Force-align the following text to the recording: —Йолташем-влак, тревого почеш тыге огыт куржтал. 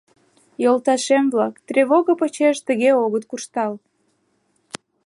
—Йолташем-влак, 0.63 1.53
тревого 1.67 2.13
почеш 2.19 2.57
тыге 2.67 2.89
огыт 3.03 3.23
куржтал. 3.29 3.73